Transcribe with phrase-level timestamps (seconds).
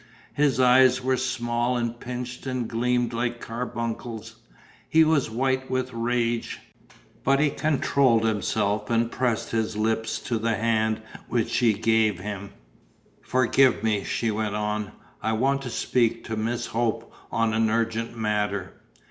[0.33, 4.37] His eyes were small and pinched and gleamed like carbuncles;
[4.89, 6.59] he was white with rage;
[7.23, 12.49] but he controlled himself and pressed his lips to the hand which she gave him.
[13.21, 14.91] "Forgive me," she went on.
[15.21, 18.73] "I want to speak to Miss Hope on an urgent matter."